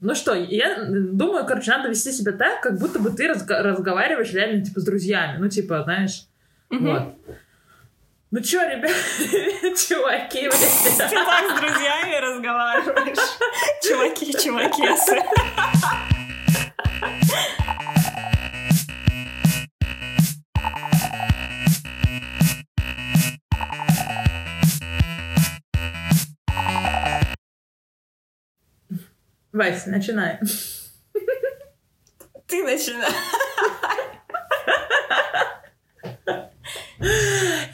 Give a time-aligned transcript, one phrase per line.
[0.00, 4.32] Ну что, я думаю, короче, надо вести себя так, как будто бы ты разго- разговариваешь
[4.32, 5.38] реально, типа, с друзьями.
[5.40, 6.22] Ну, типа, знаешь,
[6.70, 6.86] Мгм.
[6.86, 7.36] вот.
[8.30, 8.90] Ну чё, ребят,
[9.88, 11.10] чуваки, Ты блядь.
[11.10, 13.18] так с друзьями разговариваешь.
[13.82, 15.16] Чуваки, чувакесы.
[29.58, 30.38] Вася, начинай.
[32.46, 33.12] Ты начинаешь.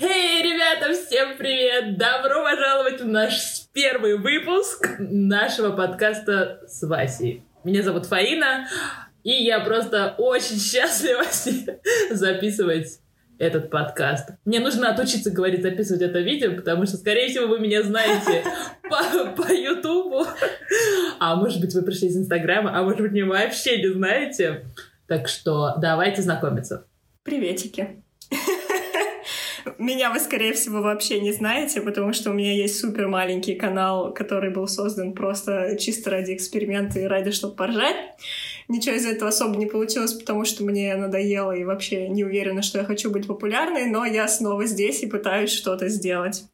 [0.00, 1.98] Эй, ребята, всем привет!
[1.98, 7.44] Добро пожаловать в наш первый выпуск нашего подкаста с Васей.
[7.64, 8.66] Меня зовут Фаина,
[9.22, 11.24] и я просто очень счастлива
[12.10, 12.98] записывать
[13.38, 14.30] этот подкаст.
[14.44, 18.44] Мне нужно отучиться говорить, записывать это видео, потому что, скорее всего, вы меня знаете
[18.82, 20.26] по, по Ютубу.
[21.18, 24.64] А может быть, вы пришли из Инстаграма, а может быть, меня вообще не знаете.
[25.06, 26.86] Так что давайте знакомиться.
[27.22, 28.03] Приветики.
[29.78, 34.12] Меня вы, скорее всего, вообще не знаете, потому что у меня есть супер маленький канал,
[34.12, 37.96] который был создан просто чисто ради эксперимента и ради, чтобы поржать.
[38.68, 42.78] Ничего из этого особо не получилось, потому что мне надоело и вообще не уверена, что
[42.78, 46.44] я хочу быть популярной, но я снова здесь и пытаюсь что-то сделать.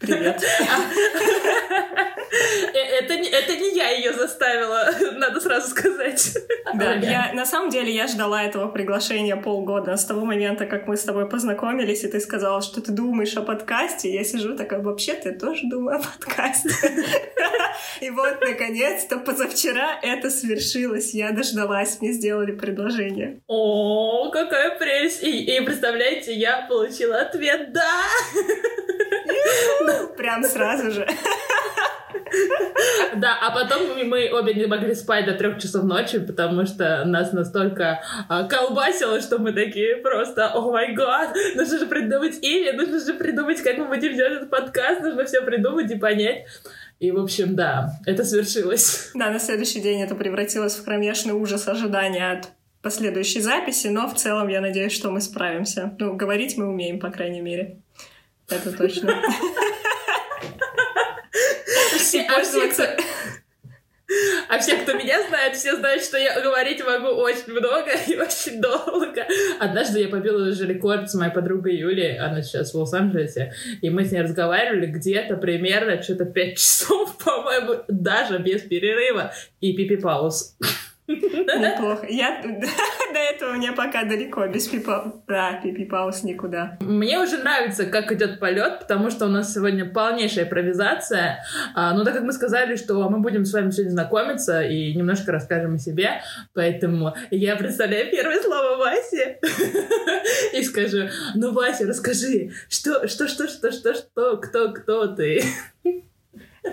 [0.00, 0.42] Привет.
[2.94, 6.36] Это не, это не я ее заставила, надо сразу сказать.
[6.74, 10.96] Да, я, на самом деле я ждала этого приглашения полгода с того момента, как мы
[10.96, 14.12] с тобой познакомились, и ты сказала, что ты думаешь о подкасте.
[14.12, 16.70] Я сижу такая, вообще-то я тоже думаю о подкасте.
[18.00, 21.14] И вот, наконец-то, позавчера это свершилось.
[21.14, 23.40] Я дождалась, мне сделали предложение.
[23.46, 25.22] О, какая прелесть!
[25.22, 27.90] И, и представляете, я получила ответ «да».
[30.16, 31.06] Прям сразу же.
[33.16, 37.32] Да, а потом мы, обе не могли спать до трех часов ночи, потому что нас
[37.32, 43.00] настолько а, колбасило, что мы такие просто, о май гад, нужно же придумать имя, нужно
[43.00, 46.46] же придумать, как мы будем делать этот подкаст, нужно все придумать и понять.
[47.00, 49.10] И, в общем, да, это свершилось.
[49.14, 52.48] Да, на следующий день это превратилось в кромешный ужас ожидания от
[52.82, 55.94] последующей записи, но в целом я надеюсь, что мы справимся.
[55.98, 57.78] Ну, говорить мы умеем, по крайней мере.
[58.48, 59.14] Это точно.
[62.34, 62.96] Пользоваться-
[64.48, 68.60] а все, кто меня знает, все знают, что я говорить могу очень много и очень
[68.60, 69.26] долго.
[69.58, 74.04] Однажды я побила даже рекорд с моей подругой Юлей, она сейчас в Лос-Анджелесе, и мы
[74.04, 80.54] с ней разговаривали где-то примерно что-то 5 часов, по-моему, даже без перерыва и пипи-пауз.
[81.06, 82.06] Неплохо.
[82.08, 82.42] Я
[83.12, 85.22] до этого мне пока далеко, без пипа...
[85.28, 86.78] Да, пипи-пауз никуда.
[86.80, 91.44] Мне уже нравится, как идет полет, потому что у нас сегодня полнейшая импровизация.
[91.74, 95.32] А, ну, так как мы сказали, что мы будем с вами сегодня знакомиться и немножко
[95.32, 96.22] расскажем о себе,
[96.54, 99.38] поэтому я представляю первое слово Васе
[100.54, 105.42] и скажу, ну, Вася, расскажи, что, что, что, что, что, что, кто, кто ты?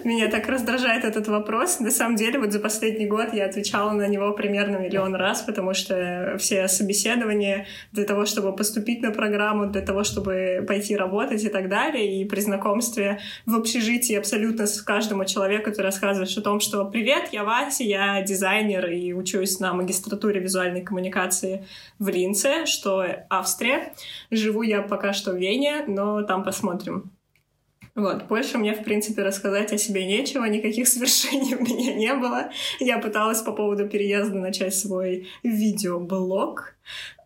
[0.06, 1.80] Меня так раздражает этот вопрос.
[1.80, 5.74] На самом деле, вот за последний год я отвечала на него примерно миллион раз, потому
[5.74, 11.50] что все собеседования для того, чтобы поступить на программу, для того, чтобы пойти работать и
[11.50, 16.62] так далее, и при знакомстве в общежитии абсолютно с каждому человеку ты рассказываешь о том,
[16.62, 21.66] что «Привет, я Вася, я дизайнер и учусь на магистратуре визуальной коммуникации
[22.00, 23.94] в Линце, что Австрия.
[24.32, 27.12] Живу я пока что в Вене, но там посмотрим».
[27.96, 32.52] Вот, больше мне, в принципе, рассказать о себе нечего, никаких свершений у меня не было.
[32.80, 36.76] Я пыталась по поводу переезда начать свой видеоблог.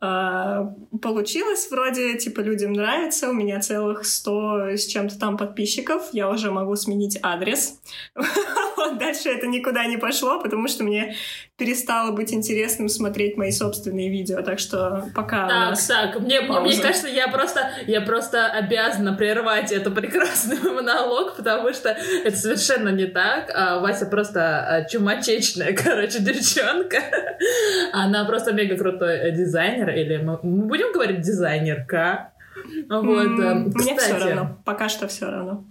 [0.01, 6.29] А, получилось вроде, типа, людям нравится, у меня целых 100 с чем-то там подписчиков, я
[6.29, 7.79] уже могу сменить адрес.
[8.99, 11.15] Дальше это никуда не пошло, потому что мне
[11.57, 17.07] перестало быть интересным смотреть мои собственные видео, так что пока Так, так, мне, мне кажется,
[17.07, 21.89] я просто, я просто обязана прервать этот прекрасный монолог, потому что
[22.23, 23.49] это совершенно не так.
[23.55, 27.01] А, Вася просто а, чумачечная, короче, девчонка.
[27.93, 32.31] Она просто мега крутой э, дизайнер, или мы, мы будем говорить дизайнерка.
[32.89, 35.65] Вот, М, э, Мне все кстати, равно, пока что все равно.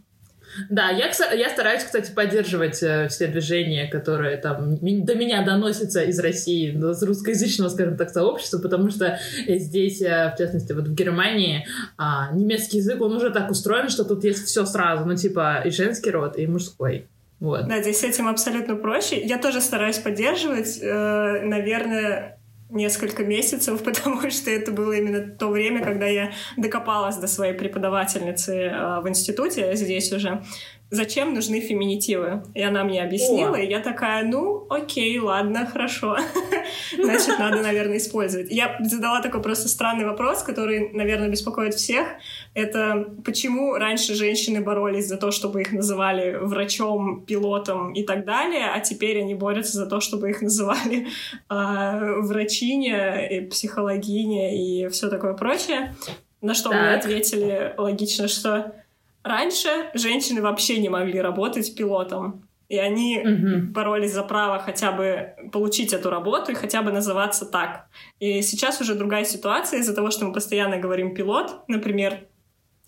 [0.71, 6.19] Да, я, я стараюсь, кстати, поддерживать э, все движения, которые там до меня доносятся из
[6.21, 9.19] России, ну, с русскоязычного, скажем так, сообщества, потому что
[9.49, 11.67] здесь, э, в частности, вот в Германии,
[11.97, 15.71] а, немецкий язык, он уже так устроен, что тут есть все сразу, ну, типа, и
[15.71, 17.09] женский род, и мужской.
[17.41, 17.67] Вот.
[17.67, 19.21] Да, здесь с этим абсолютно проще.
[19.21, 22.39] Я тоже стараюсь поддерживать, э, наверное,
[22.75, 28.55] несколько месяцев, потому что это было именно то время, когда я докопалась до своей преподавательницы
[28.55, 30.43] э, в институте здесь уже.
[30.91, 32.43] Зачем нужны феминитивы.
[32.55, 33.59] И она мне объяснила, О.
[33.59, 36.17] и я такая, ну, окей, ладно, хорошо.
[37.03, 38.51] Значит, надо, наверное, использовать.
[38.51, 42.07] Я задала такой просто странный вопрос, который, наверное, беспокоит всех.
[42.55, 48.71] Это почему раньше женщины боролись за то, чтобы их называли врачом, пилотом и так далее,
[48.75, 51.07] а теперь они борются за то, чтобы их называли
[51.51, 55.95] э, врачиня, и психологиня и все такое прочее.
[56.41, 56.81] На что так.
[56.81, 58.75] мы ответили логично, что
[59.25, 62.47] Раньше женщины вообще не могли работать пилотом.
[62.69, 63.73] И они угу.
[63.73, 67.89] боролись за право хотя бы получить эту работу и хотя бы называться так.
[68.21, 72.27] И сейчас уже другая ситуация из-за того, что мы постоянно говорим пилот, например,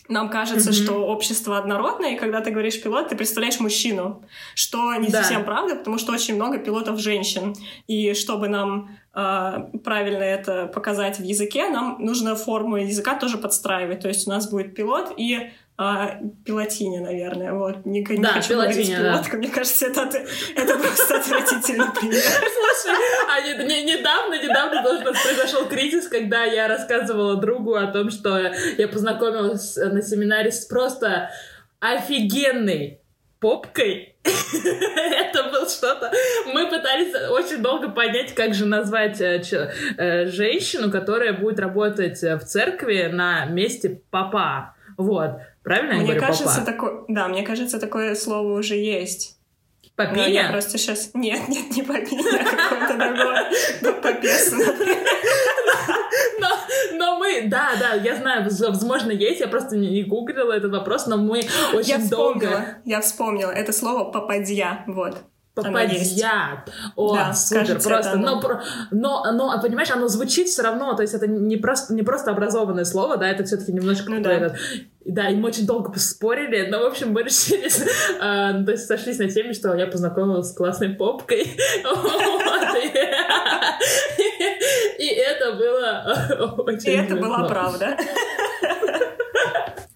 [0.08, 0.84] нам кажется, mm-hmm.
[0.84, 4.24] что общество однородное, и когда ты говоришь пилот, ты представляешь мужчину,
[4.54, 5.22] что не да.
[5.22, 7.54] совсем правда, потому что очень много пилотов женщин.
[7.88, 14.00] И чтобы нам э, правильно это показать в языке, нам нужно форму языка тоже подстраивать.
[14.00, 17.52] То есть у нас будет пилот и а, пилотине, наверное.
[17.52, 17.84] Вот.
[17.84, 19.32] Не, не да, хочу пилотиня, говорить пилотка.
[19.32, 19.38] Да.
[19.38, 20.10] Мне кажется, это,
[20.54, 22.22] это просто отвратительный пример.
[22.22, 22.98] Слушай,
[23.30, 28.38] а не, не, недавно, недавно тоже произошел кризис, когда я рассказывала другу о том, что
[28.78, 31.30] я познакомилась на семинаре с просто
[31.80, 33.02] офигенной
[33.38, 34.16] попкой.
[34.24, 36.10] Это было что-то.
[36.54, 39.42] Мы пытались очень долго понять, как же назвать э,
[39.98, 44.75] э, женщину, которая будет работать в церкви на месте папа.
[44.96, 45.40] Вот.
[45.62, 46.64] Правильно мне я говорю, кажется?
[46.64, 49.36] Такое, да, мне кажется, такое слово уже есть.
[49.96, 50.28] Попиня?
[50.28, 51.10] Я просто сейчас...
[51.14, 53.50] Нет, нет, не попиня, а какое-то другое.
[53.80, 54.52] Ну, попес,
[56.38, 56.48] но,
[56.92, 61.16] но мы, да, да, я знаю, возможно, есть, я просто не, гуглила этот вопрос, но
[61.16, 62.78] мы очень я долго...
[62.84, 65.16] Я вспомнила, это слово «попадья», вот.
[65.56, 66.64] Попадья.
[66.96, 68.16] О, да, супер, просто.
[68.18, 68.42] Но,
[68.90, 72.84] но, но, понимаешь, оно звучит все равно, то есть это не просто, не просто образованное
[72.84, 74.32] слово, да, это все-таки немножко ну, да.
[74.34, 74.58] этот,
[75.06, 79.18] да, и мы очень долго поспорили, но, в общем, мы решили, э, то есть сошлись
[79.18, 81.40] на теме, что я познакомилась с классной попкой.
[84.98, 86.04] И это было
[86.58, 86.90] очень...
[86.90, 87.96] И это была правда.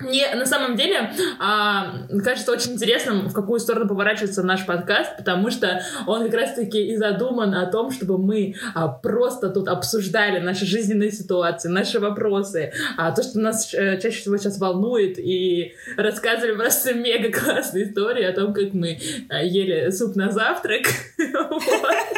[0.01, 1.93] Мне на самом деле а,
[2.25, 6.97] кажется очень интересным, в какую сторону поворачивается наш подкаст, потому что он как раз-таки и
[6.97, 13.13] задуман о том, чтобы мы а, просто тут обсуждали наши жизненные ситуации, наши вопросы, а,
[13.13, 18.33] то, что нас а, чаще всего сейчас волнует, и рассказывали просто мега классные истории о
[18.33, 18.99] том, как мы
[19.29, 20.83] а, ели суп на завтрак.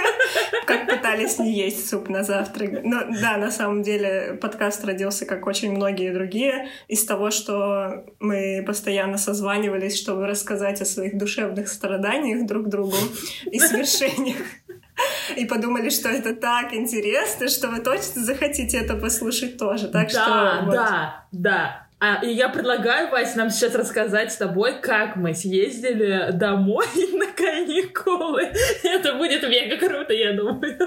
[0.67, 2.82] Как пытались не есть суп на завтрак.
[2.84, 8.62] Но да, на самом деле подкаст родился, как очень многие другие, из того, что мы
[8.67, 12.96] постоянно созванивались, чтобы рассказать о своих душевных страданиях друг другу
[13.50, 14.38] и свершениях.
[15.37, 19.88] И подумали, что это так интересно, что вы точно захотите это послушать тоже.
[19.88, 20.75] Так да, что, вот.
[20.75, 21.81] да, да.
[22.04, 27.28] А, и я предлагаю, Вася, нам сейчас рассказать с тобой, как мы съездили домой на
[27.28, 28.52] каникулы.
[28.82, 30.78] Это будет мега круто, я думаю.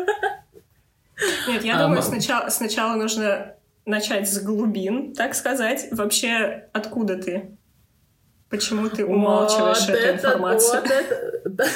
[1.48, 5.88] Нет, я а, думаю, сначала, сначала нужно начать с глубин, так сказать.
[5.92, 7.58] Вообще, откуда ты?
[8.56, 10.81] Почему ты умалчиваешь вот эту это, информацию?
[10.81, 11.69] Вот это,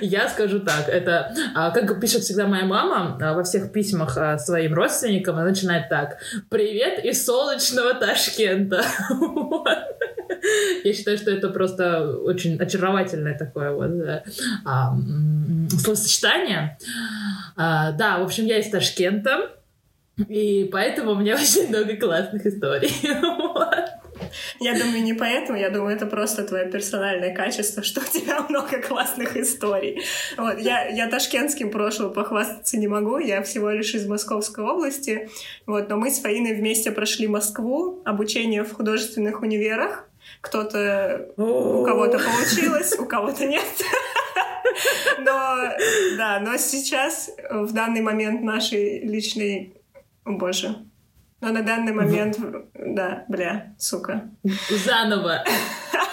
[0.00, 4.38] Я скажу так, это, а, как пишет всегда моя мама а, во всех письмах а,
[4.38, 6.18] своим родственникам, она начинает так.
[6.50, 8.84] «Привет из солнечного Ташкента».
[10.84, 14.24] Я считаю, что это просто очень очаровательное такое вот
[15.80, 16.76] словосочетание.
[17.56, 19.50] Да, в общем, я из Ташкента.
[20.28, 22.92] И поэтому у меня очень много классных историй.
[24.64, 28.80] Я думаю, не поэтому, я думаю, это просто твое персональное качество, что у тебя много
[28.80, 30.02] классных историй.
[30.38, 35.28] Вот, я, я ташкентским прошлым похвастаться не могу, я всего лишь из Московской области,
[35.66, 40.08] вот, но мы с Фаиной вместе прошли Москву, обучение в художественных универах,
[40.40, 43.62] кто-то, у кого-то получилось, у кого-то нет.
[45.18, 45.56] Но,
[46.16, 49.74] да, но сейчас, в данный момент нашей личной
[50.24, 50.74] о боже.
[51.44, 52.64] Но на данный момент, в...
[52.74, 54.30] да, бля, сука.
[54.70, 55.44] Заново.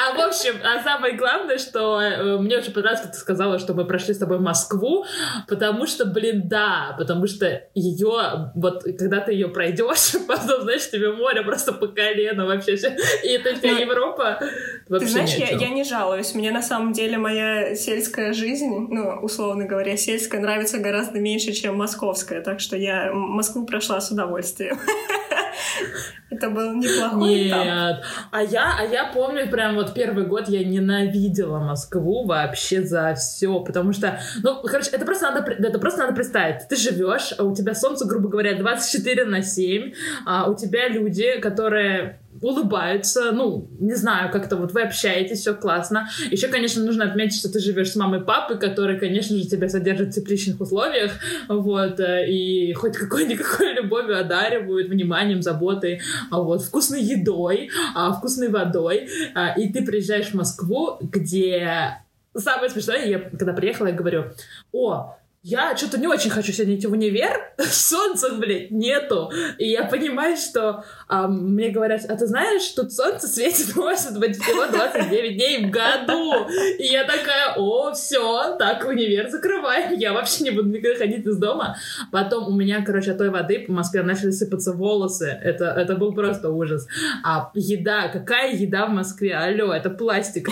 [0.00, 3.74] А в общем, а самое главное, что э, мне очень понравилось, как ты сказала, что
[3.74, 5.04] мы прошли с тобой Москву,
[5.46, 11.12] потому что, блин, да, потому что ее, вот, когда ты ее пройдешь, потом, знаешь, тебе
[11.12, 12.76] море просто по колено вообще,
[13.24, 14.40] и это вся ну, Европа
[14.88, 19.18] вообще Ты знаешь, я, я не жалуюсь, мне на самом деле моя сельская жизнь, ну,
[19.20, 24.78] условно говоря, сельская нравится гораздо меньше, чем московская, так что я Москву прошла с удовольствием.
[26.30, 27.48] Это был неплохой Нет.
[27.48, 28.04] Этап.
[28.30, 33.60] А я, а я помню, прям вот первый год я ненавидела Москву вообще за все,
[33.60, 36.68] потому что, ну, короче, это просто надо, это просто надо представить.
[36.68, 39.92] Ты живешь, а у тебя солнце, грубо говоря, 24 на 7,
[40.24, 46.08] а у тебя люди, которые улыбаются, ну, не знаю, как-то вот вы общаетесь, все классно.
[46.30, 49.68] Еще, конечно, нужно отметить, что ты живешь с мамой и папой, которые, конечно же, тебя
[49.68, 51.12] содержат в тепличных условиях,
[51.48, 58.48] вот, э, и хоть какой-никакой любовью одаривают, вниманием, заботой, а вот, вкусной едой, а, вкусной
[58.48, 61.98] водой, а, и ты приезжаешь в Москву, где
[62.32, 64.26] Самое смешное, я когда приехала, я говорю,
[64.70, 69.30] о, я что-то не очень хочу сегодня идти в универ, солнца, блядь, нету.
[69.56, 74.36] И я понимаю, что а, мне говорят, а ты знаешь, тут солнце светит, может быть,
[74.36, 76.46] всего 29 дней в году.
[76.78, 81.38] И я такая, о, все, так, универ закрываем, я вообще не буду никогда ходить из
[81.38, 81.76] дома.
[82.12, 85.38] Потом у меня, короче, от той воды по Москве начали сыпаться волосы.
[85.42, 86.86] Это, это был просто ужас.
[87.24, 89.34] А еда, какая еда в Москве?
[89.34, 90.50] Алло, это пластик.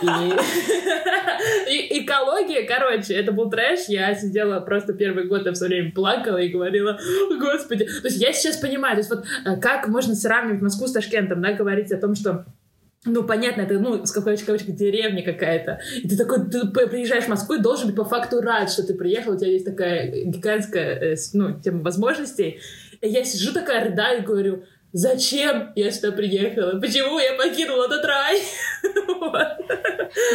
[0.00, 0.06] И...
[1.68, 3.88] И экология, короче, это был трэш.
[3.88, 6.98] Я сидела просто первый год, я все время плакала и говорила,
[7.38, 7.84] господи.
[7.84, 11.42] То есть я сейчас понимаю, то есть вот э, как можно сравнивать Москву с Ташкентом,
[11.42, 12.44] да, говорить о том, что
[13.04, 15.80] ну, понятно, это, ну, с какой кавычкой, деревня какая-то.
[16.02, 18.94] И ты такой, ты приезжаешь в Москву и должен быть по факту рад, что ты
[18.94, 22.60] приехал, у тебя есть такая гигантская, э, ну, тема возможностей.
[23.00, 26.78] И я сижу такая, рыдаю и говорю, зачем я сюда приехала?
[26.78, 28.40] Почему я покинула этот рай?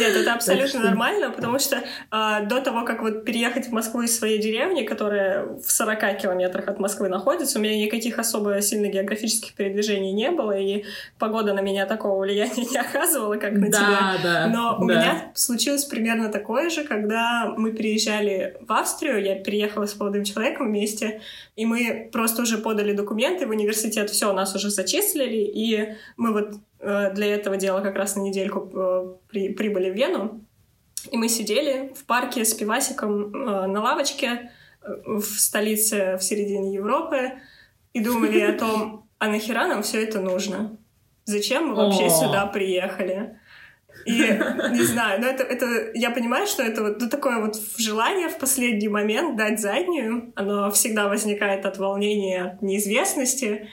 [0.00, 4.16] Нет, это абсолютно нормально, потому что э, до того, как вот переехать в Москву из
[4.16, 9.54] своей деревни, которая в 40 километрах от Москвы находится, у меня никаких особо сильных географических
[9.54, 10.84] передвижений не было, и
[11.18, 14.16] погода на меня такого влияния не оказывала, как на да, тебя.
[14.22, 14.94] Да, Но у да.
[14.94, 20.68] меня случилось примерно такое же, когда мы переезжали в Австрию, я переехала с молодым человеком
[20.68, 21.20] вместе,
[21.56, 26.54] и мы просто уже подали документы в университет, все, нас уже зачислили, и мы вот
[26.80, 30.44] э, для этого дела как раз на недельку э, при, прибыли в Вену,
[31.10, 34.50] и мы сидели в парке с пивасиком э, на лавочке
[34.82, 37.32] в столице в середине Европы
[37.92, 40.76] и думали о том, а нахера нам все это нужно?
[41.24, 43.38] Зачем мы вообще сюда приехали?
[44.06, 48.28] И не знаю, но это, это я понимаю, что это вот ну, такое вот желание
[48.28, 50.32] в последний момент дать заднюю.
[50.36, 53.68] Оно всегда возникает от волнения, от неизвестности.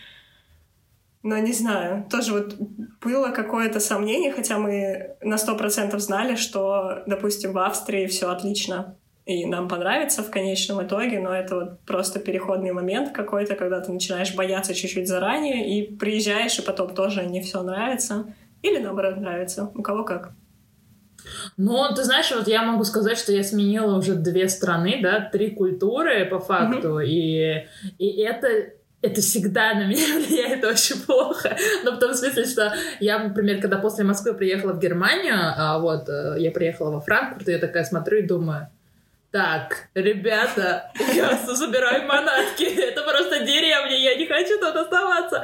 [1.25, 2.55] Но не знаю, тоже вот
[3.01, 8.95] было какое-то сомнение, хотя мы на сто процентов знали, что, допустим, в Австрии все отлично
[9.25, 13.91] и нам понравится в конечном итоге, но это вот просто переходный момент какой-то, когда ты
[13.91, 18.31] начинаешь бояться чуть-чуть заранее и приезжаешь, и потом тоже не все нравится.
[18.61, 19.71] Или наоборот нравится.
[19.73, 20.33] У кого как.
[21.57, 25.49] Ну, ты знаешь, вот я могу сказать, что я сменила уже две страны, да, три
[25.49, 27.65] культуры по факту, и,
[27.97, 31.55] и это это всегда на меня влияет очень плохо.
[31.83, 36.09] Но в том смысле, что я, например, когда после Москвы приехала в Германию, а вот
[36.09, 38.69] э, я приехала во Франкфурт, я такая смотрю и думаю,
[39.35, 42.63] так, ребята, я забираю манатки.
[42.63, 45.41] Это просто деревня, я не хочу тут оставаться.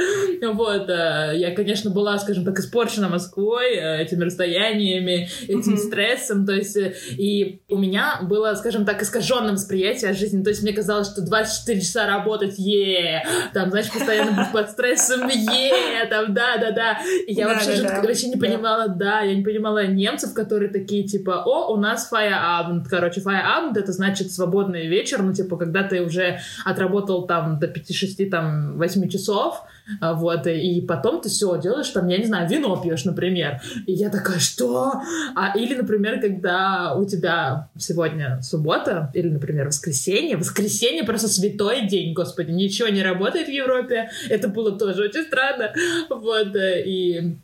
[0.53, 6.45] Вот, э, я, конечно, была, скажем так, испорчена Москвой, э, этими расстояниями, этим стрессом.
[6.45, 10.41] То есть, э, и у меня было, скажем так, искаженное восприятие жизни.
[10.41, 15.27] То есть, мне казалось, что 24 часа работать, е там, знаешь, постоянно быть под стрессом,
[15.27, 16.99] е там, да-да-да.
[17.27, 21.73] И я вообще вообще не понимала, да, я не понимала немцев, которые такие, типа, о,
[21.73, 27.27] у нас Feierabend, короче, Feierabend это значит свободный вечер, ну, типа, когда ты уже отработал
[27.27, 29.63] там до 5-6, там, 8 часов,
[29.99, 33.61] а, вот, и потом ты все делаешь, там, я не знаю, вино пьешь, например.
[33.87, 35.01] И я такая, что?
[35.35, 42.13] А, или, например, когда у тебя сегодня суббота, или, например, воскресенье, воскресенье просто святой день,
[42.13, 45.73] господи, ничего не работает в Европе, это было тоже очень странно,
[46.09, 47.35] вот, и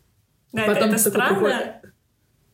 [0.52, 1.77] Да, Потом это, это странно.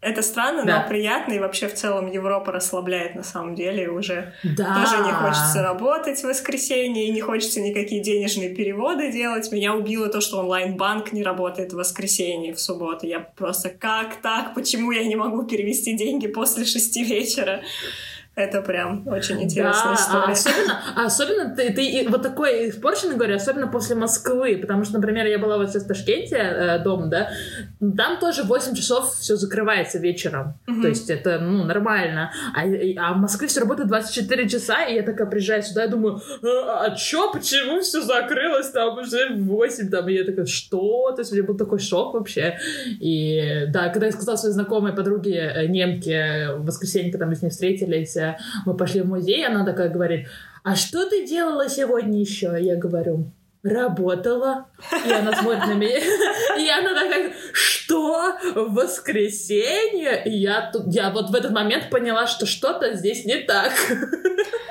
[0.05, 0.83] Это странно, Да.
[0.83, 4.75] но приятно, и вообще в целом Европа расслабляет на самом деле, и уже да.
[4.75, 9.51] тоже не хочется работать в воскресенье, и не хочется никакие денежные переводы делать.
[9.51, 13.07] Меня убило то, что онлайн-банк не работает в воскресенье, в субботу.
[13.07, 14.55] Я просто, как так?
[14.55, 17.63] Почему я не могу перевести деньги после шести вечера?
[18.37, 20.25] Это прям очень интересная да, история.
[20.25, 24.95] А особенно, а особенно ты, ты вот такой испорченный, говорю, особенно после Москвы, потому что,
[24.95, 27.31] например, я была вот сейчас в Ташкенте э, дома, да,
[27.97, 30.83] там тоже в 8 часов все закрывается вечером, Мгм.
[30.83, 35.03] то есть это, ну, нормально, а, а в Москве все работает 24 часа, и я
[35.03, 39.91] такая приезжаю сюда, и думаю, а, а чё, почему все закрылось там уже в 8,
[39.91, 41.13] там, и я такая, что?
[41.13, 42.59] То есть у меня был такой шок вообще,
[42.99, 47.43] и да, когда я сказала своей знакомой подруге э, немке в воскресенье, когда мы с
[47.43, 50.29] ней встретились, э, мы пошли в музей, она такая говорит,
[50.63, 52.57] а что ты делала сегодня еще?
[52.59, 53.31] Я говорю,
[53.65, 54.67] работала.
[55.07, 55.99] И она смотрит на меня,
[56.59, 58.37] и она такая, что?
[58.55, 60.23] В воскресенье?
[60.25, 63.73] И я, тут, я вот в этот момент поняла, что что-то здесь не так.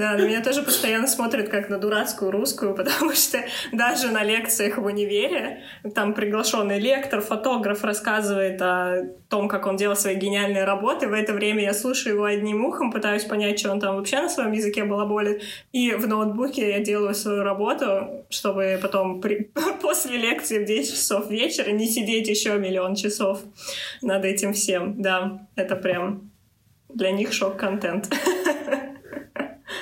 [0.00, 4.84] Да, меня тоже постоянно смотрят как на дурацкую русскую, потому что даже на лекциях в
[4.86, 5.62] универе
[5.94, 11.06] там приглашенный лектор, фотограф рассказывает о том, как он делал свои гениальные работы.
[11.06, 14.30] В это время я слушаю его одним ухом, пытаюсь понять, что он там вообще на
[14.30, 15.42] своем языке балаболит.
[15.72, 19.50] И в ноутбуке я делаю свою работу, чтобы потом при...
[19.82, 23.42] после лекции в 10 часов вечера не сидеть еще миллион часов
[24.00, 25.02] над этим всем.
[25.02, 26.30] Да, это прям
[26.88, 28.08] для них шок-контент.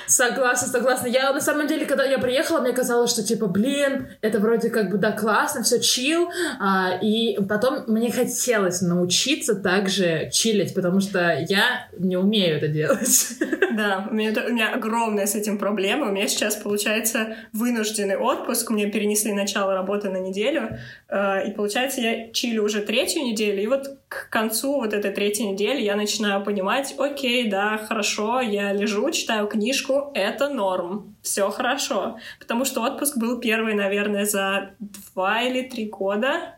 [0.09, 1.07] Согласна, согласна.
[1.07, 4.89] Я на самом деле, когда я приехала, мне казалось, что типа, блин, это вроде как
[4.89, 11.45] бы да классно, все чил, а, и потом мне хотелось научиться также чилить, потому что
[11.47, 13.33] я не умею это делать.
[13.71, 16.07] Да, у меня, у меня огромная с этим проблема.
[16.07, 18.71] У меня сейчас получается вынужденный отпуск.
[18.71, 23.67] Мне перенесли начало работы на неделю, э, и получается я чилю уже третью неделю, и
[23.67, 29.11] вот к концу вот этой третьей недели я начинаю понимать, окей, да, хорошо, я лежу,
[29.11, 32.17] читаю книжку, это норм, все хорошо.
[32.39, 36.55] Потому что отпуск был первый, наверное, за два или три года.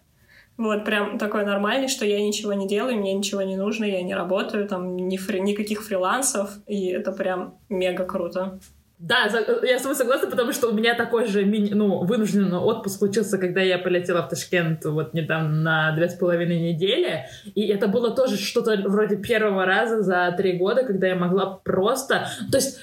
[0.55, 4.15] Вот, прям такой нормальный, что я ничего не делаю, мне ничего не нужно, я не
[4.15, 8.59] работаю, там ни фри, никаких фрилансов, и это прям мега круто.
[9.01, 9.27] Да,
[9.63, 13.39] я с тобой согласна, потому что у меня такой же мини, ну, вынужденный отпуск случился,
[13.39, 17.25] когда я полетела в Ташкент вот недавно на две с половиной недели.
[17.55, 22.27] И это было тоже что-то вроде первого раза за три года, когда я могла просто...
[22.51, 22.79] То есть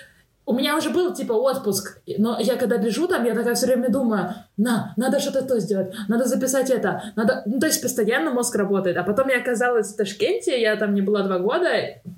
[0.49, 3.91] у меня уже был типа отпуск, но я когда лежу там, я такая все время
[3.91, 8.57] думаю, на, надо что-то то сделать, надо записать это, надо, ну то есть постоянно мозг
[8.57, 8.97] работает.
[8.97, 11.69] А потом я оказалась в Ташкенте, я там не была два года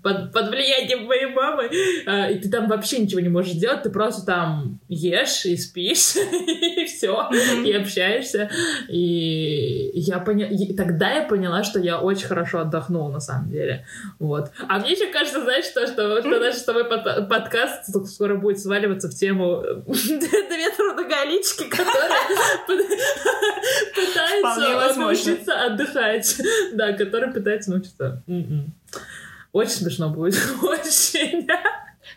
[0.04, 1.70] под, под влиянием моей мамы,
[2.06, 6.14] э, и ты там вообще ничего не можешь делать, ты просто там ешь и спишь
[6.16, 7.28] и все,
[7.64, 8.48] и общаешься.
[8.88, 13.86] И я поняла, тогда я поняла, что я очень хорошо отдохнула на самом деле,
[14.20, 14.52] вот.
[14.68, 19.08] А мне еще кажется, знаешь, что, что, что наш с тобой подкаст скоро будет сваливаться
[19.08, 22.10] в тему э, две трудоголички, которые
[23.94, 26.36] пытаются научиться отдыхать.
[26.74, 28.22] Да, которые пытаются научиться.
[28.28, 28.74] М-м.
[29.52, 30.38] Очень смешно будет.
[30.62, 31.48] Очень.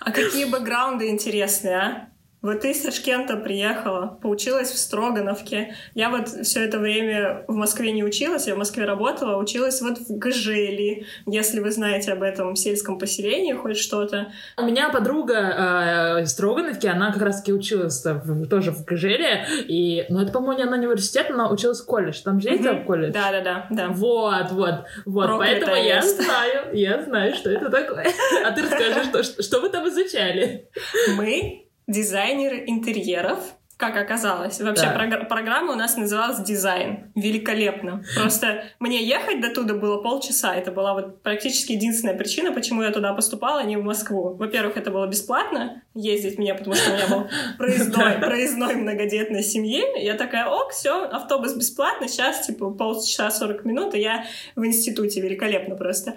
[0.02, 2.10] А какие бэкграунды интересные, а?
[2.44, 5.76] Вот ты из Ташкента приехала, поучилась в Строгановке.
[5.94, 9.98] Я вот все это время в Москве не училась, я в Москве работала, училась вот
[9.98, 11.06] в Гжели.
[11.26, 14.34] Если вы знаете об этом сельском поселении хоть что-то.
[14.58, 20.06] У меня подруга э, из Строгановки, она как раз-таки училась в, тоже в Гжели, и,
[20.10, 22.22] ну, это, по-моему, не на университет, она училась в колледж.
[22.24, 23.14] Там же есть mm колледж?
[23.14, 23.68] Да-да-да.
[23.70, 23.88] да.
[23.88, 25.28] Вот, вот, вот.
[25.28, 28.08] Проклятое Поэтому я знаю, я знаю, что это такое.
[28.44, 30.68] А ты расскажи, что, что вы там изучали?
[31.16, 33.40] Мы дизайнеры интерьеров,
[33.78, 34.62] как оказалось.
[34.62, 34.94] Вообще да.
[34.94, 37.12] прог- программа у нас называлась «Дизайн».
[37.16, 38.04] Великолепно.
[38.16, 40.56] Просто мне ехать до туда было полчаса.
[40.56, 44.36] Это была вот практически единственная причина, почему я туда поступала, а не в Москву.
[44.36, 49.84] Во-первых, это было бесплатно ездить мне, потому что у меня был проездной, проездной многодетной семьи.
[50.02, 55.20] Я такая, ок, все, автобус бесплатно, сейчас типа полчаса 40 минут, и я в институте.
[55.20, 56.16] Великолепно просто.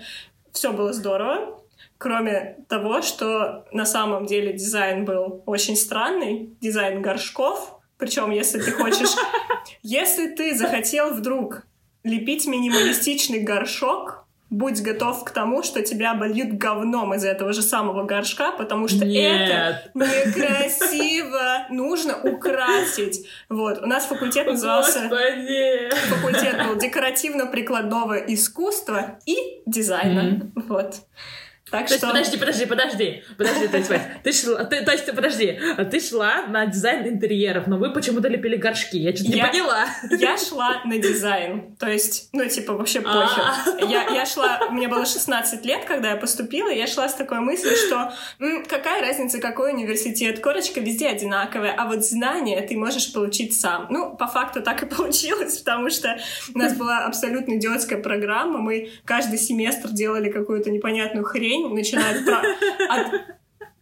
[0.52, 1.60] Все было здорово.
[1.98, 7.80] Кроме того, что на самом деле дизайн был очень странный, дизайн горшков.
[7.98, 9.14] Причем, если ты хочешь...
[9.82, 11.66] Если ты захотел вдруг
[12.04, 18.04] лепить минималистичный горшок, будь готов к тому, что тебя обольют говном из этого же самого
[18.04, 19.50] горшка, потому что Нет.
[19.50, 21.66] это некрасиво.
[21.70, 23.26] Нужно украсить.
[23.48, 23.82] Вот.
[23.82, 25.08] У нас факультет назывался...
[25.08, 25.90] Господи.
[26.08, 30.20] Факультет был декоративно-прикладного искусства и дизайна.
[30.20, 30.62] Mm-hmm.
[30.68, 30.94] Вот.
[31.68, 32.16] Так то что...
[32.16, 33.90] есть, подожди, подожди, подожди, подожди, то есть,
[34.22, 35.58] ты шла, ты, то есть, подожди,
[35.90, 39.84] ты шла на дизайн интерьеров, но вы почему-то лепили горшки, я что-то не поняла.
[40.16, 43.42] Я шла на дизайн, то есть, ну, типа, вообще похер.
[43.42, 43.84] А.
[43.84, 47.74] Я, я шла, мне было 16 лет, когда я поступила, я шла с такой мыслью,
[47.74, 53.58] что м, какая разница, какой университет, корочка везде одинаковая, а вот знания ты можешь получить
[53.58, 53.88] сам.
[53.90, 56.16] Ну, по факту так и получилось, потому что
[56.54, 62.22] у нас была абсолютно идиотская программа, мы каждый семестр делали какую-то непонятную хрень, день, начиная
[62.24, 62.42] про...
[62.88, 63.06] от,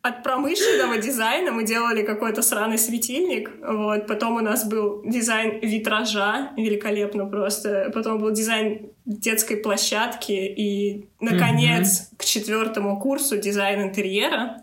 [0.03, 6.51] от промышленного дизайна мы делали какой-то сраный светильник, вот, потом у нас был дизайн витража,
[6.57, 12.17] великолепно просто, потом был дизайн детской площадки и, наконец, mm-hmm.
[12.19, 14.63] к четвертому курсу дизайн интерьера.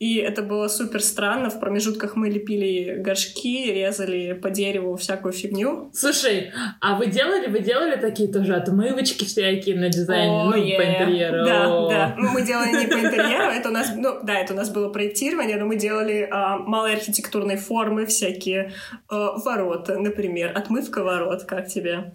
[0.00, 1.50] И это было супер странно.
[1.50, 5.90] В промежутках мы лепили горшки, резали по дереву всякую фигню.
[5.92, 10.76] Слушай, а вы делали, вы делали такие тоже отмывочки всякие на дизайн, oh, ну, yeah.
[10.78, 11.44] по интерьеру?
[11.44, 11.88] Да, oh.
[11.90, 12.14] да.
[12.16, 14.88] Ну, мы делали не по интерьеру, это у нас, ну, да, это у нас было
[14.88, 18.72] проектирование, но мы делали а, малые архитектурные формы, всякие
[19.10, 22.14] а, ворота, например, отмывка ворот, как тебе?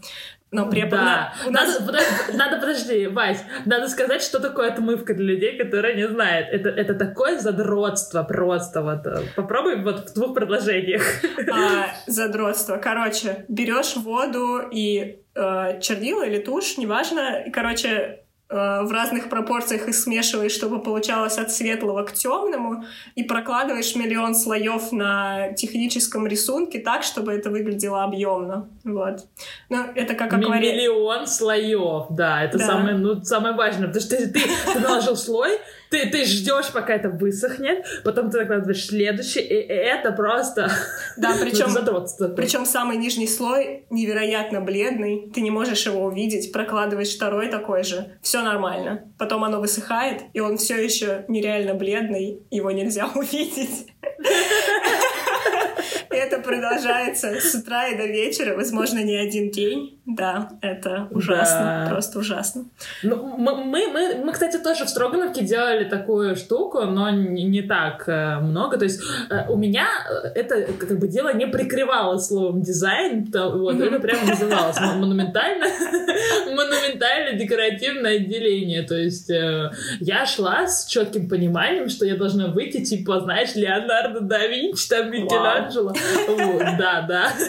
[0.56, 1.00] Но препод...
[1.00, 1.34] Да.
[1.46, 1.78] Надо, нас...
[1.78, 6.48] подожди, надо, подожди, Вась, надо сказать, что такое отмывка для людей, которые не знают.
[6.52, 8.82] Это, это такое задротство просто.
[8.82, 9.06] Вот.
[9.06, 11.04] э, Попробуй вот в двух предложениях.
[11.52, 12.78] а, задротство.
[12.78, 17.44] Короче, берешь воду и э, чернила или тушь, неважно.
[17.46, 22.84] И, короче, в разных пропорциях их смешиваешь, чтобы получалось от светлого к темному,
[23.16, 28.70] и прокладываешь миллион слоев на техническом рисунке так, чтобы это выглядело объемно.
[28.84, 29.26] Вот.
[29.70, 30.76] Ну, это как акварель.
[30.76, 32.66] Миллион слоев, да, это Да.
[32.68, 35.58] самое, ну, самое важное, потому что ты, ты наложил слой,
[35.90, 40.72] ты, ты ждешь, пока это высохнет, потом ты накладываешь следующий, и, и это просто
[41.18, 42.36] Да, причем.
[42.36, 48.18] Причем самый нижний слой невероятно бледный, ты не можешь его увидеть, прокладываешь второй такой же,
[48.22, 49.12] все нормально.
[49.18, 53.88] Потом оно высыхает, и он все еще нереально бледный, его нельзя увидеть.
[56.10, 59.95] Это продолжается с утра и до вечера, возможно, не один день.
[60.08, 61.90] Да, это ужасно, Да.
[61.90, 62.66] просто ужасно.
[63.02, 67.64] Ну, мы, мы, мы, мы, кстати, тоже в Строгановке делали такую штуку, но не, не
[67.64, 68.78] так э, много.
[68.78, 69.88] То есть э, у меня
[70.26, 74.94] э, это как бы дело не прикрывалось словом дизайн, то, вот, это прямо называлось мо-
[74.94, 75.66] монументально,
[76.56, 78.84] монументальное декоративное отделение.
[78.84, 84.20] То есть э, я шла с четким пониманием, что я должна выйти, типа, знаешь, Леонардо
[84.22, 85.94] да Винчи, там Микеланджело.
[86.28, 87.32] Вот, Да, да.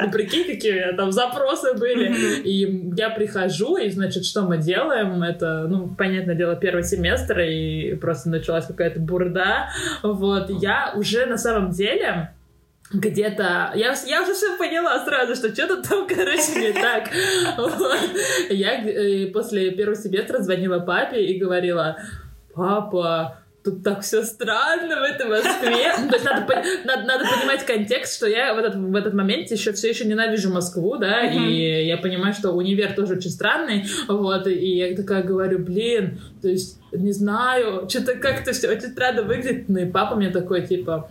[0.00, 2.40] Ну, прикинь, какие у меня там запросы были.
[2.42, 5.22] И я прихожу, и, значит, что мы делаем?
[5.22, 9.68] Это, ну, понятное дело, первый семестр, и просто началась какая-то бурда.
[10.02, 12.30] Вот, я уже на самом деле
[12.92, 13.72] где-то...
[13.74, 17.08] Я, я уже все поняла сразу, что что-то там, короче, не так.
[17.56, 17.98] Вот.
[18.50, 21.96] Я э, после первого семестра звонила папе и говорила,
[22.54, 25.92] папа, тут так все странно в этой Москве.
[25.98, 26.46] Ну, То есть надо,
[26.84, 30.50] надо, надо понимать контекст, что я в этот, в этот момент еще все еще ненавижу
[30.52, 31.48] Москву, да, Мгм.
[31.48, 36.48] и я понимаю, что универ тоже очень странный, вот, и я такая говорю, блин, то
[36.48, 41.08] есть, не знаю, что-то как-то все очень странно выглядит, ну и папа мне такой, типа,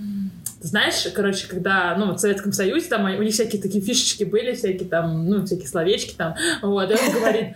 [0.62, 4.88] знаешь, короче, когда, ну, в Советском Союзе, там, у них всякие такие фишечки были, всякие
[4.88, 7.56] там, ну, всякие словечки там, вот, и он говорит,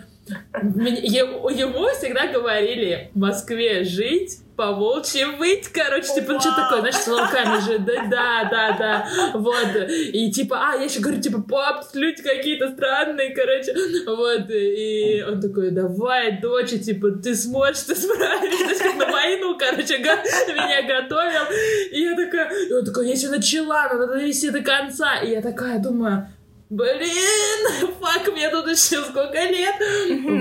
[0.54, 6.96] ему всегда говорили в Москве жить, по волчьи выть, короче, типа, ну, что такое, знаешь,
[6.96, 11.42] с волками же, да, да, да, да, вот, и типа, а, я еще говорю, типа,
[11.42, 13.74] пап, люди какие-то странные, короче,
[14.06, 19.98] вот, и он такой, давай, доча, типа, ты сможешь, ты справишься, как на войну, короче,
[19.98, 21.46] меня готовил,
[21.94, 25.42] и я такая, и он такой, я еще начала, надо довести до конца, и я
[25.42, 26.28] такая думаю,
[26.70, 29.76] блин, фак, мне тут еще сколько лет,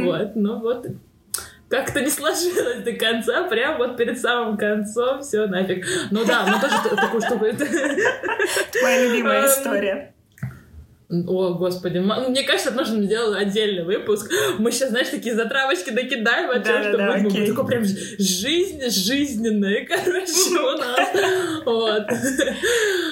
[0.05, 0.87] вот, ну вот,
[1.69, 5.87] как-то не сложилось до конца, прям вот перед самым концом все нафиг.
[6.11, 7.45] Ну да, мы тоже т- такую штуку...
[8.83, 10.15] Моя любимая Эм, история.
[11.11, 14.31] О, господи, м- мне кажется, нужно сделать отдельный выпуск.
[14.59, 17.47] Мы сейчас, знаешь, такие затравочки накидаем о том, что мы, окей.
[17.49, 21.09] такой прям жизнь жизненная, короче, у нас.
[21.65, 22.07] Вот.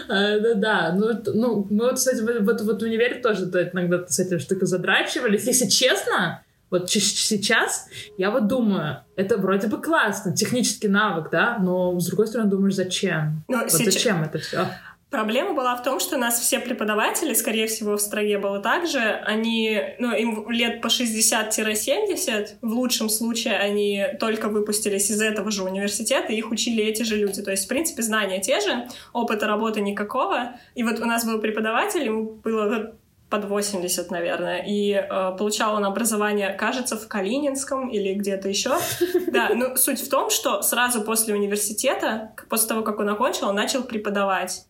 [0.09, 0.93] Э, Да, да.
[0.95, 5.47] Ну, ну, мы вот, кстати, вот, в универе тоже да, иногда с этим штукой задрачивались.
[5.47, 11.99] Если честно, вот сейчас я вот думаю, это вроде бы классно, технический навык, да, но
[11.99, 13.45] с другой стороны думаешь, зачем?
[13.49, 14.67] Но Вот сейчас- зачем это все?
[15.09, 18.89] Проблема была в том, что у нас все преподаватели, скорее всего, в стране было так
[18.89, 25.53] же, они, ну, им лет по 60-70, в лучшем случае они только выпустились из этого
[25.53, 27.41] же университета, и их учили эти же люди.
[27.41, 30.57] То есть, в принципе, знания те же, опыта работы никакого.
[30.75, 32.93] И вот у нас был преподаватель, ему было
[33.29, 38.77] под 80, наверное, и э, получал он образование, кажется, в Калининском или где-то еще.
[39.33, 43.57] Да, ну суть в том, что сразу после университета, после того, как он окончил, он
[43.57, 44.67] начал преподавать.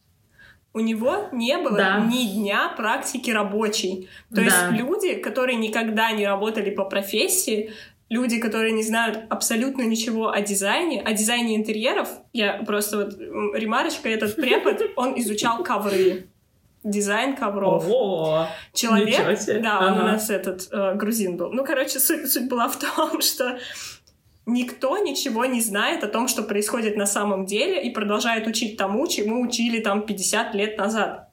[0.72, 2.00] У него не было Да.
[2.00, 4.08] ни дня практики рабочей.
[4.30, 4.42] То Да.
[4.42, 7.72] есть люди, которые никогда не работали по профессии,
[8.08, 13.18] люди, которые не знают абсолютно ничего о дизайне, о дизайне интерьеров, я просто вот,
[13.54, 16.26] ремарочка, этот препод, он изучал ковры,
[16.90, 17.85] дизайн ковров.
[17.88, 18.46] Ого!
[18.72, 20.01] Человек, да, он Ага.
[20.01, 21.51] у нас этот э, грузин был.
[21.53, 23.59] Ну, короче, суть, суть была в том, что
[24.46, 29.07] никто ничего не знает о том, что происходит на самом деле, и продолжает учить тому,
[29.07, 31.29] чему учили там 50 лет назад.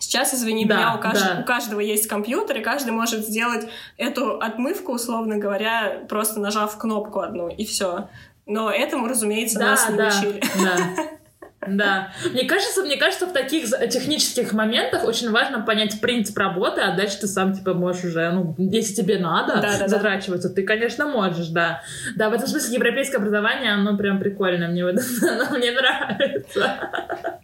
[0.00, 1.40] Сейчас, извини Да, меня, у, кажд- да.
[1.42, 7.20] у каждого есть компьютер, и каждый может сделать эту отмывку, условно говоря, просто нажав кнопку
[7.20, 8.08] одну, и все.
[8.46, 10.40] Но этому, разумеется, Да, нас не да, учили.
[10.62, 10.76] да.
[11.66, 12.12] Да.
[12.30, 17.20] Мне кажется, мне кажется, в таких технических моментах очень важно понять принцип работы, а дальше
[17.20, 20.54] ты сам, типа, можешь уже, ну, если тебе надо да, да, затрачиваться, да.
[20.54, 21.82] ты, конечно, можешь, да.
[22.16, 26.90] Да, в этом смысле европейское образование, оно прям прикольное, мне, оно мне нравится.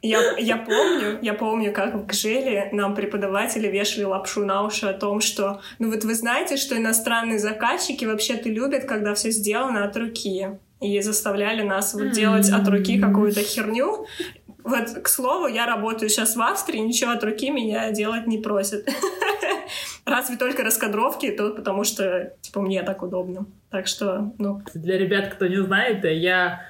[0.00, 4.92] Я, я помню, я помню, как в ГЖЭЛе нам преподаватели вешали лапшу на уши о
[4.92, 9.96] том, что, ну вот вы знаете, что иностранные заказчики вообще-то любят, когда все сделано от
[9.96, 14.06] руки и заставляли нас вот делать от руки какую-то херню.
[14.62, 18.88] Вот, к слову, я работаю сейчас в Австрии, ничего от руки меня делать не просят.
[20.06, 23.46] Разве только раскадровки, то потому что, типа, мне так удобно.
[23.70, 24.62] Так что, ну...
[24.72, 26.62] Для ребят, кто не знает, я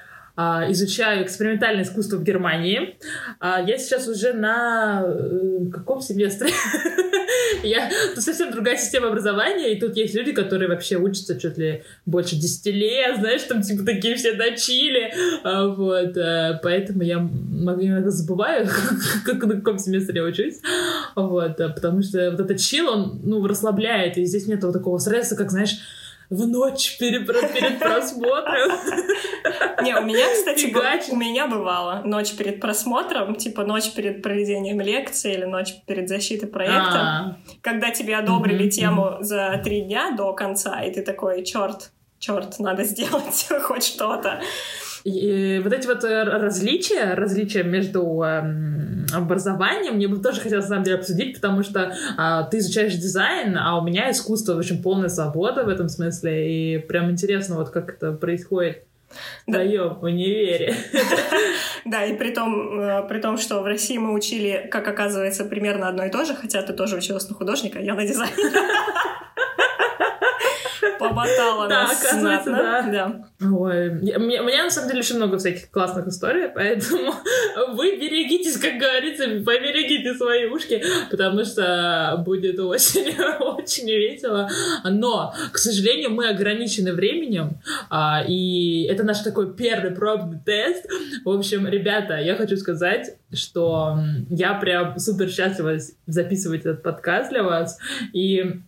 [0.71, 2.97] изучаю экспериментальное искусство в Германии.
[3.39, 6.49] А, я сейчас уже на э, каком семестре?
[7.63, 7.89] Я...
[8.13, 12.35] Тут совсем другая система образования, и тут есть люди, которые вообще учатся чуть ли больше
[12.35, 15.13] 10 лет, знаешь, там типа такие все на.
[15.43, 16.17] А, вот.
[16.17, 18.67] Э, поэтому я иногда забываю,
[19.25, 20.59] как, на каком семестре я учусь.
[21.15, 21.59] Вот.
[21.59, 25.35] Э, потому что вот этот чил, он, ну, расслабляет, и здесь нет вот такого стресса,
[25.35, 25.77] как, знаешь,
[26.29, 28.71] в ночь перед, перед просмотром.
[29.83, 35.33] Не, у меня, кстати, у меня бывало ночь перед просмотром, типа ночь перед проведением лекции
[35.33, 37.37] или ночь перед защитой проекта, а.
[37.61, 42.83] когда тебе одобрили тему за три дня до конца, и ты такой, черт, черт, надо
[42.83, 44.41] сделать хоть что-то.
[45.05, 48.41] И вот эти вот э, различия, различия между э,
[49.13, 53.55] образованием, мне бы тоже хотелось, на самом деле, обсудить, потому что э, ты изучаешь дизайн,
[53.55, 57.93] а у меня искусство, очень полная свобода в этом смысле, и прям интересно, вот как
[57.93, 58.87] это происходит.
[59.47, 59.59] Да.
[59.59, 60.75] в универе.
[61.85, 65.87] Да, и при том, э, при том, что в России мы учили, как оказывается, примерно
[65.87, 68.59] одно и то же, хотя ты тоже училась на художника, я на дизайнера
[71.15, 72.81] помотала да, нас оказывается, да.
[72.81, 73.47] да.
[73.47, 77.13] Ой, у меня на самом деле очень много всяких классных историй, поэтому
[77.73, 84.49] вы берегитесь, как говорится, поберегите свои ушки, потому что будет очень, очень весело.
[84.83, 90.85] Но, к сожалению, мы ограничены временем, а, и это наш такой первый пробный тест.
[91.23, 93.97] В общем, ребята, я хочу сказать, что
[94.29, 97.79] я прям супер счастлива записывать этот подкаст для вас,
[98.13, 98.61] и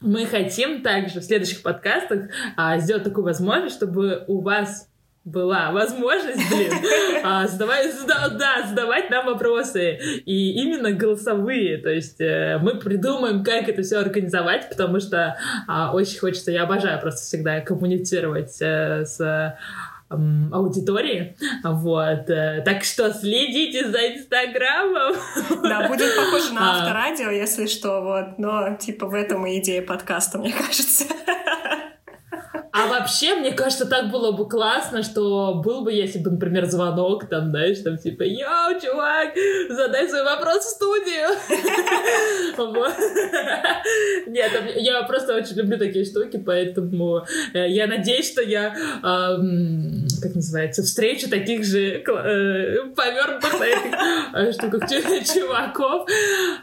[0.00, 4.88] мы хотим также в следующих подкастах а, сделать такую возможность, чтобы у вас
[5.24, 6.72] была возможность, блин,
[7.24, 9.98] а, задавать, да, да, задавать нам вопросы.
[10.24, 11.78] И именно голосовые.
[11.78, 16.62] То есть э, мы придумаем, как это все организовать, потому что а, очень хочется, я
[16.62, 19.58] обожаю просто всегда коммуницировать э, с
[20.10, 21.36] аудитории.
[21.62, 22.30] Вот.
[22.30, 25.16] Э, так что следите за Инстаграмом.
[25.62, 26.78] Да, будет похоже на а.
[26.78, 28.38] авторадио, если что, вот.
[28.38, 31.04] Но, типа, в этом и идея подкаста, мне кажется.
[32.78, 37.28] А вообще, мне кажется, так было бы классно, что был бы, если бы, например, звонок,
[37.28, 39.34] там, знаешь, там, типа, йоу, чувак,
[39.68, 41.28] задай свой вопрос в студию.
[44.28, 48.76] Нет, я просто очень люблю такие штуки, поэтому э, я надеюсь, что я,
[50.20, 52.02] как называется, встречу таких же э,
[52.94, 53.94] повернутых на этих
[54.34, 56.08] э, штуках чуваков,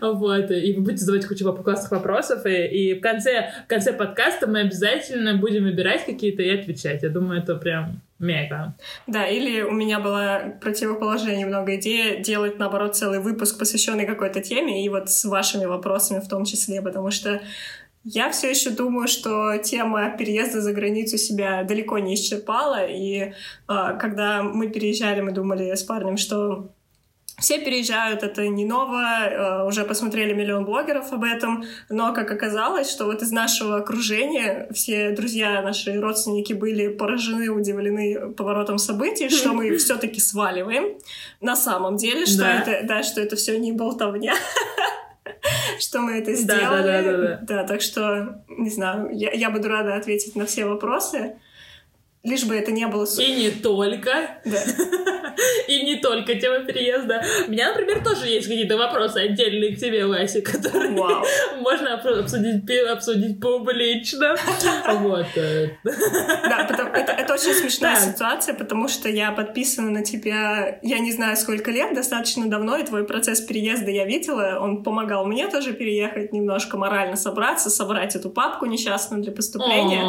[0.02, 4.62] вот, и вы будете задавать кучу классных вопросов, и в конце, в конце подкаста мы
[4.62, 7.04] обязательно будем выбирать какие-то и отвечать.
[7.04, 8.76] Я думаю, это прям мега.
[9.08, 14.86] Да, или у меня была противоположная немного идея делать, наоборот, целый выпуск, посвященный какой-то теме,
[14.86, 17.42] и вот с вашими вопросами в том числе, потому что
[18.06, 23.32] я все еще думаю, что тема переезда за границу себя далеко не исчерпала, и э,
[23.68, 26.70] когда мы переезжали, мы думали с парнем, что
[27.40, 32.92] все переезжают, это не ново, э, уже посмотрели миллион блогеров об этом, но как оказалось,
[32.92, 39.54] что вот из нашего окружения все друзья, наши родственники были поражены, удивлены поворотом событий, что
[39.54, 40.98] мы все-таки сваливаем
[41.42, 42.62] на самом деле, что да.
[42.62, 44.36] это, да, что это все не болтовня.
[45.80, 46.84] что мы это сделали.
[46.84, 47.64] Да, да, да, да, да.
[47.68, 51.36] так что, не знаю, я, я буду рада ответить на все вопросы.
[52.26, 53.06] Лишь бы это не было...
[53.20, 54.40] И не только.
[54.44, 54.58] Да.
[55.68, 57.24] И не только тема переезда.
[57.48, 61.24] У меня, например, тоже есть какие-то вопросы отдельные к тебе, Вася, которые Вау.
[61.60, 64.36] можно обсудить, обсудить публично.
[65.06, 65.26] Вот.
[65.36, 65.70] Э.
[65.84, 68.02] Да, потому, это, это очень смешная да.
[68.02, 72.84] ситуация, потому что я подписана на тебя, я не знаю, сколько лет, достаточно давно, и
[72.84, 74.58] твой процесс переезда я видела.
[74.60, 80.02] Он помогал мне тоже переехать немножко морально собраться, собрать эту папку несчастную для поступления.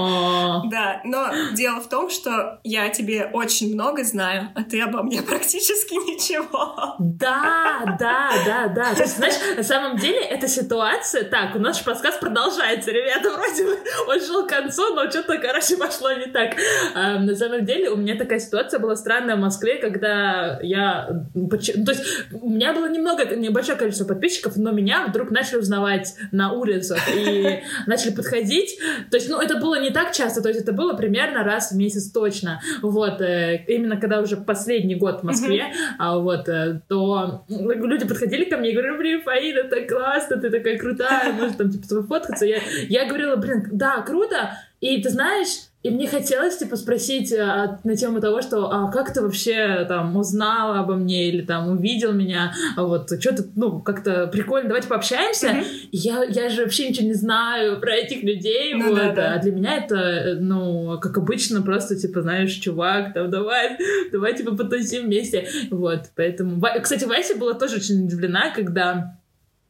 [0.71, 5.03] Да, но дело в том, том, что я тебе очень много знаю, а ты обо
[5.03, 6.95] мне практически ничего.
[6.99, 7.66] Да,
[7.99, 8.95] да, да, да.
[8.95, 11.25] То есть, знаешь, на самом деле эта ситуация...
[11.25, 15.77] Так, у нас подкаст продолжается, ребята, вроде бы он шел к концу, но что-то, короче,
[15.77, 16.53] пошло не так.
[16.95, 21.09] А, на самом деле у меня такая ситуация была странная в Москве, когда я...
[21.35, 26.15] Ну, то есть у меня было немного, небольшое количество подписчиков, но меня вдруг начали узнавать
[26.33, 28.79] на улицах и начали подходить.
[29.11, 31.77] То есть, ну, это было не так часто, то есть это было примерно раз в
[31.77, 32.61] месяц точно.
[32.83, 38.45] Вот, э, именно когда уже последний год в Москве, а, вот, э, то люди подходили
[38.45, 42.47] ко мне и говорили, блин, Фаина, так классно, ты такая крутая, может там, типа, фоткаться.
[42.47, 47.79] Я, я говорила, блин, да, круто, и ты знаешь, и мне хотелось, типа, спросить а,
[47.85, 52.13] на тему того, что а как ты вообще там узнал обо мне или там увидел
[52.13, 55.47] меня, а вот что-то, ну, как-то прикольно, давайте пообщаемся.
[55.47, 55.89] Mm-hmm.
[55.93, 59.35] Я, я же вообще ничего не знаю про этих людей, ну, вот, да, да.
[59.35, 63.79] а для меня это, ну, как обычно, просто, типа, знаешь, чувак, там, давай,
[64.11, 66.61] давай, типа, потусим вместе, вот, поэтому...
[66.83, 69.21] Кстати, Вася была тоже очень удивлена, когда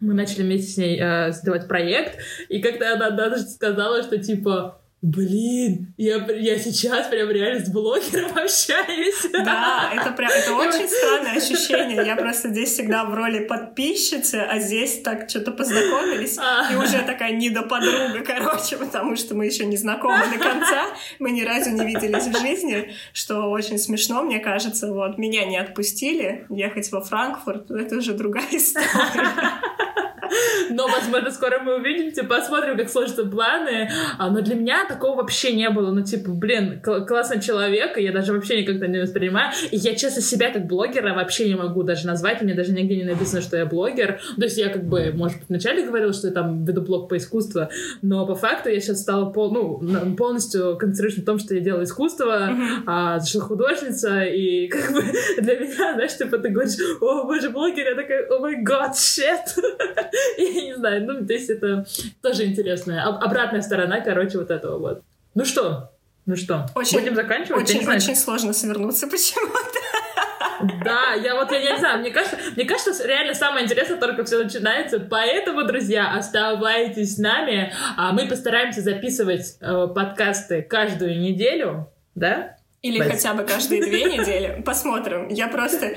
[0.01, 4.81] мы начали вместе с ней э, сделать проект, и когда она даже сказала, что, типа,
[5.07, 9.23] Блин, я, я сейчас прям реально с блогером общаюсь.
[9.33, 12.05] Да, это прям это очень странное ощущение.
[12.05, 16.37] Я просто здесь всегда в роли подписчицы, а здесь так что-то познакомились,
[16.73, 20.87] и уже такая недоподруга, короче, потому что мы еще не знакомы до конца,
[21.21, 24.93] мы ни разу не виделись в жизни, что очень смешно, мне кажется.
[24.93, 29.31] Вот, меня не отпустили ехать во Франкфурт, это уже другая история.
[30.71, 33.91] Но, возможно, скоро мы увидимся, посмотрим, как сложатся планы.
[34.19, 35.91] А, но для меня такого вообще не было.
[35.91, 39.53] Ну, типа, блин, классный человек, и я даже вообще никогда не воспринимаю.
[39.71, 42.43] И я, честно, себя как блогера вообще не могу даже назвать.
[42.43, 44.21] Мне даже нигде не написано, что я блогер.
[44.37, 47.17] То есть я как бы, может быть, вначале говорила, что я там веду блог по
[47.17, 47.69] искусству,
[48.03, 51.85] но по факту я сейчас стала пол, ну, полностью концентрируюсь на том, что я делаю
[51.85, 52.83] искусство, mm-hmm.
[52.87, 55.03] а, что художница, и как бы
[55.39, 59.63] для меня, знаешь, типа ты говоришь, о, боже, блогер, я такая, о май гад, shit.
[60.39, 61.87] Я не знаю, ну, то есть это
[62.23, 65.03] тоже интересная обратная сторона, короче, вот этого вот.
[65.35, 65.91] Ну что,
[66.27, 67.63] ну что, очень, будем заканчивать?
[67.63, 69.81] Очень, очень сложно свернуться почему-то.
[70.85, 74.43] Да, я вот, я не знаю, мне кажется, мне кажется, реально самое интересное только все
[74.43, 82.56] начинается, поэтому, друзья, оставайтесь с нами, а мы постараемся записывать э, подкасты каждую неделю, да,
[82.83, 83.13] или Бать.
[83.13, 84.63] хотя бы каждые две недели.
[84.65, 85.29] Посмотрим.
[85.29, 85.95] Я просто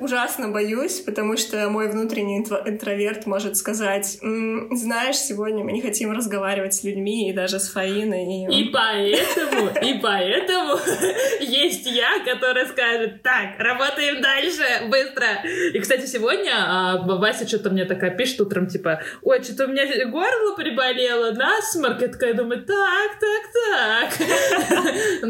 [0.00, 6.74] ужасно боюсь, потому что мой внутренний интроверт может сказать, знаешь, сегодня мы не хотим разговаривать
[6.74, 8.46] с людьми и даже с Фаиной.
[8.46, 10.78] И, и поэтому, и поэтому
[11.40, 15.26] есть я, которая скажет, так, работаем дальше, быстро.
[15.74, 19.84] И, кстати, сегодня а, Вася что-то мне такая пишет утром, типа, ой, что-то у меня
[20.06, 22.00] горло приболело, насморк.
[22.00, 25.26] Я такая думаю, так, так, так.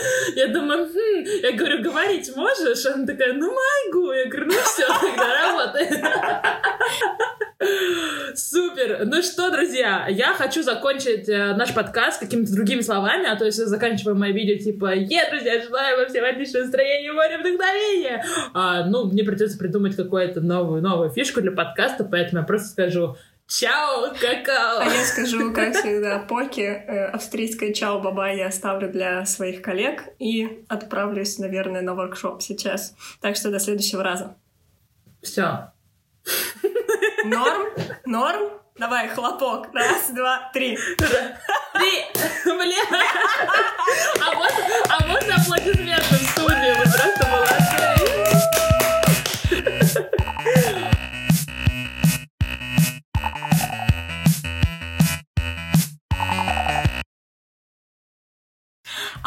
[0.36, 1.24] Я думаю, хм.
[1.42, 2.86] я говорю, говорить можешь?
[2.86, 4.12] Она такая, ну могу.
[4.12, 5.88] Я говорю, ну все, тогда работай.
[8.34, 9.02] Супер!
[9.04, 13.58] Ну что, друзья, я хочу закончить э, наш подкаст какими-то другими словами, а то есть
[13.58, 19.04] заканчиваем мое видео типа «Е, друзья, желаю вам всем отличного настроения, море вдохновения!» а, Ну,
[19.10, 23.16] мне придется придумать какую-то новую, новую фишку для подкаста, поэтому я просто скажу
[23.50, 24.78] Чао, какао!
[24.78, 30.04] А я скажу, как всегда, поки э, австрийское чао баба я оставлю для своих коллег
[30.20, 32.94] и отправлюсь, наверное, на воркшоп сейчас.
[33.20, 34.36] Так что до следующего раза.
[35.20, 35.72] Все.
[37.24, 37.66] Норм?
[38.04, 38.50] Норм?
[38.78, 39.74] Давай, хлопок.
[39.74, 40.78] Раз, два, три.
[40.96, 42.04] Три!
[42.44, 43.00] Бля!
[44.20, 44.52] А вот,
[44.88, 46.74] а вот аплодисменты в студии.
[46.78, 47.59] Вы просто молодцы.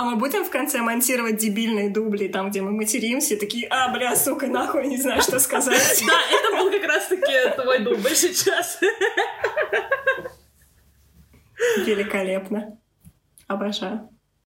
[0.04, 4.14] А мы будем в конце монтировать дебильные дубли, там, где мы материмся, такие, а, бля,
[4.18, 6.04] сука, нахуй, не знаю, что сказать.
[6.06, 8.82] Да, это был как раз-таки твой дубль сейчас.
[11.78, 12.78] Великолепно.
[13.48, 14.10] Обожаю.